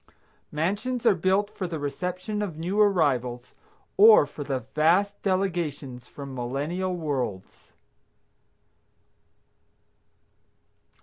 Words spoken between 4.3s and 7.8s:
the vast delegations from millennial worlds.